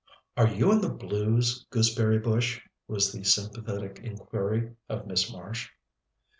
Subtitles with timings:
[0.35, 5.69] "Are you in the blues, Gooseberry bush?" was the sympathetic inquiry of Miss Marsh.